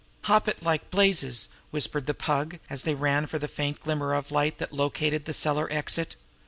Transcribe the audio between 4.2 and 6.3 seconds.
light that located the cellar exit.